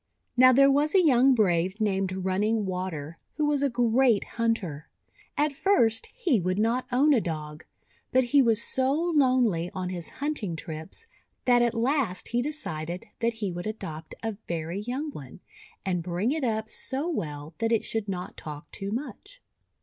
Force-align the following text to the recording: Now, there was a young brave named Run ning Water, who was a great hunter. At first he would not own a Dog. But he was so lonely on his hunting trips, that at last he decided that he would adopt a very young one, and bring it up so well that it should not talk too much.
Now, 0.35 0.51
there 0.51 0.71
was 0.71 0.95
a 0.95 1.05
young 1.05 1.35
brave 1.35 1.79
named 1.79 2.25
Run 2.25 2.41
ning 2.41 2.65
Water, 2.65 3.19
who 3.35 3.45
was 3.45 3.61
a 3.61 3.69
great 3.69 4.23
hunter. 4.23 4.89
At 5.37 5.53
first 5.53 6.07
he 6.15 6.39
would 6.41 6.57
not 6.57 6.87
own 6.91 7.13
a 7.13 7.21
Dog. 7.21 7.65
But 8.11 8.23
he 8.23 8.41
was 8.41 8.63
so 8.63 8.93
lonely 8.93 9.69
on 9.75 9.89
his 9.89 10.09
hunting 10.09 10.55
trips, 10.55 11.05
that 11.45 11.61
at 11.61 11.75
last 11.75 12.29
he 12.29 12.41
decided 12.41 13.05
that 13.19 13.33
he 13.33 13.51
would 13.51 13.67
adopt 13.67 14.15
a 14.23 14.37
very 14.47 14.79
young 14.79 15.11
one, 15.11 15.39
and 15.85 16.01
bring 16.01 16.31
it 16.31 16.43
up 16.43 16.67
so 16.67 17.07
well 17.07 17.53
that 17.59 17.71
it 17.71 17.83
should 17.83 18.09
not 18.09 18.35
talk 18.35 18.71
too 18.71 18.89
much. 18.91 19.39